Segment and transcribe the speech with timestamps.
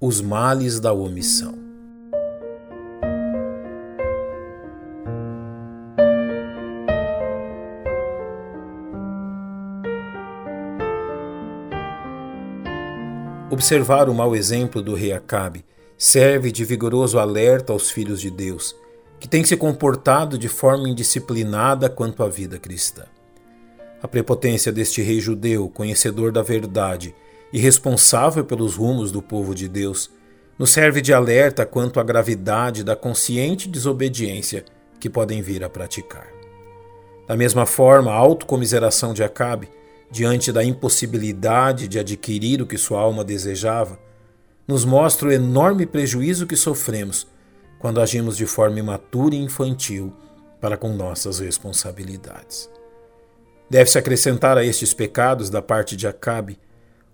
[0.00, 1.58] Os males da omissão.
[13.50, 15.64] Observar o mau exemplo do rei Acabe
[15.96, 18.76] serve de vigoroso alerta aos filhos de Deus,
[19.18, 23.04] que têm se comportado de forma indisciplinada quanto à vida cristã.
[24.00, 27.12] A prepotência deste rei judeu, conhecedor da verdade
[27.52, 30.10] e responsável pelos rumos do povo de Deus,
[30.58, 34.64] nos serve de alerta quanto à gravidade da consciente desobediência
[34.98, 36.26] que podem vir a praticar.
[37.26, 39.68] Da mesma forma, a autocomiseração de Acabe,
[40.10, 43.98] diante da impossibilidade de adquirir o que sua alma desejava,
[44.66, 47.26] nos mostra o enorme prejuízo que sofremos
[47.78, 50.12] quando agimos de forma imatura e infantil
[50.60, 52.68] para com nossas responsabilidades.
[53.70, 56.58] Deve-se acrescentar a estes pecados da parte de Acabe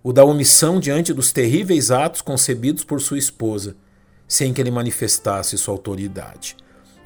[0.05, 3.75] o da omissão diante dos terríveis atos concebidos por sua esposa,
[4.27, 6.55] sem que ele manifestasse sua autoridade.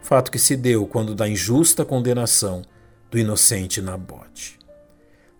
[0.02, 2.62] Fato que se deu quando da injusta condenação
[3.10, 4.60] do inocente Nabote.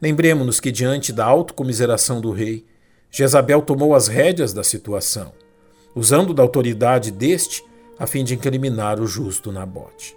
[0.02, 2.66] Lembremos-nos que, diante da autocomiseração do rei,
[3.12, 5.34] Jezabel tomou as rédeas da situação,
[5.94, 7.62] usando da autoridade deste
[8.00, 10.16] a fim de incriminar o justo Nabote.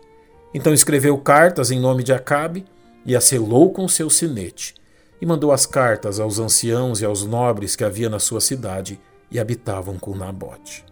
[0.55, 2.65] Então escreveu cartas em nome de Acabe
[3.05, 4.75] e a selou com seu sinete,
[5.23, 8.99] e mandou as cartas aos anciãos e aos nobres que havia na sua cidade
[9.31, 10.85] e habitavam com Nabote.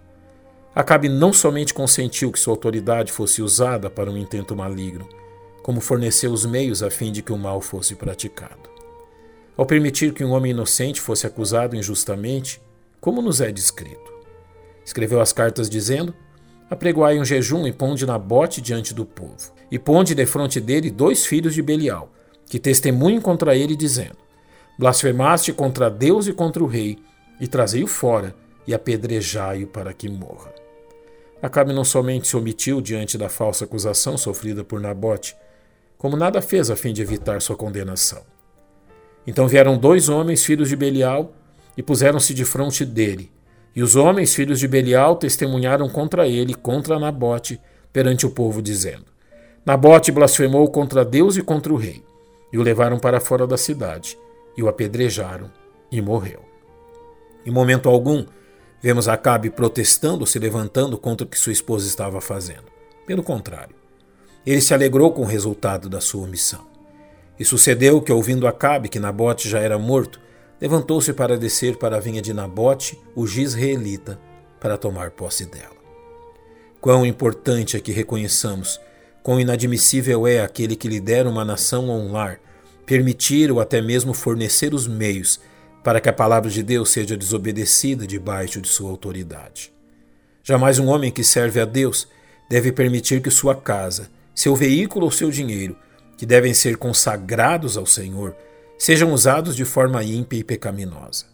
[0.73, 5.09] Acabe não somente consentiu que sua autoridade fosse usada para um intento maligno,
[5.65, 8.71] como forneceu os meios a fim de que o mal fosse praticado.
[9.57, 12.63] Ao permitir que um homem inocente fosse acusado injustamente,
[13.01, 14.13] como nos é descrito.
[14.85, 16.15] Escreveu as cartas dizendo:
[16.71, 21.53] Apregoai um jejum e ponde Nabote diante do povo e ponde defronte dele dois filhos
[21.53, 22.13] de Belial,
[22.51, 24.19] que testemunhem contra ele, dizendo:
[24.77, 26.99] Blasfemaste contra Deus e contra o rei,
[27.41, 28.35] e trazei-o fora,
[28.67, 30.53] e apedrejai-o para que morra.
[31.41, 35.37] Acabe não somente se omitiu diante da falsa acusação sofrida por Nabote,
[35.97, 38.23] como nada fez a fim de evitar sua condenação.
[39.27, 41.33] Então vieram dois homens, filhos de Belial,
[41.77, 43.31] e puseram-se de fronte dele.
[43.77, 47.61] E os homens, filhos de Belial, testemunharam contra ele, contra Nabote,
[47.93, 49.05] perante o povo, dizendo:
[49.65, 52.03] Nabote blasfemou contra Deus e contra o rei,
[52.53, 54.19] e o levaram para fora da cidade,
[54.57, 55.51] e o apedrejaram,
[55.91, 56.45] e morreu.
[57.45, 58.25] Em momento algum,
[58.81, 62.71] vemos Acabe protestando, se levantando contra o que sua esposa estava fazendo.
[63.07, 63.75] Pelo contrário,
[64.45, 66.67] ele se alegrou com o resultado da sua omissão.
[67.39, 70.21] E sucedeu que, ouvindo Acabe que Nabote já era morto,
[70.61, 74.21] levantou-se para descer para a vinha de Nabote, o gisraelita,
[74.61, 75.81] para tomar posse dela.
[76.81, 78.81] Quão importante é que reconheçamos
[79.23, 82.41] Quão inadmissível é aquele que lidera uma nação ou um lar,
[82.87, 85.41] permitir ou até mesmo fornecer os meios
[85.85, 89.73] para que a palavra de Deus seja desobedecida debaixo de sua autoridade.
[90.43, 92.09] Jamais um homem que serve a Deus
[92.49, 95.77] deve permitir que sua casa, seu veículo ou seu dinheiro,
[96.17, 98.35] que devem ser consagrados ao Senhor,
[98.79, 101.27] sejam usados de forma ímpia e pecaminosa.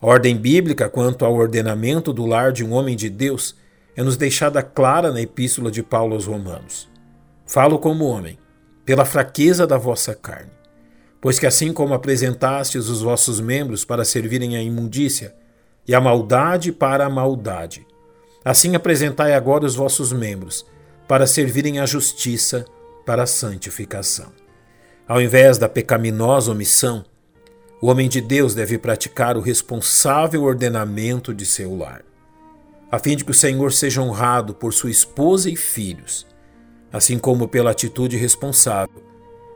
[0.00, 3.54] A ordem bíblica quanto ao ordenamento do lar de um homem de Deus
[3.96, 6.88] é nos deixada clara na epístola de Paulo aos Romanos.
[7.48, 8.38] Falo como homem,
[8.84, 10.50] pela fraqueza da vossa carne.
[11.18, 15.34] Pois que assim como apresentastes os vossos membros para servirem à imundícia,
[15.86, 17.86] e a maldade para a maldade,
[18.44, 20.66] assim apresentai agora os vossos membros
[21.08, 22.66] para servirem à justiça,
[23.06, 24.30] para a santificação.
[25.08, 27.02] Ao invés da pecaminosa omissão,
[27.80, 32.02] o homem de Deus deve praticar o responsável ordenamento de seu lar,
[32.92, 36.26] a fim de que o Senhor seja honrado por sua esposa e filhos
[36.92, 39.02] assim como pela atitude responsável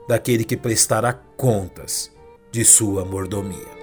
[0.08, 2.12] daquele que prestará contas
[2.50, 3.81] de sua mordomia.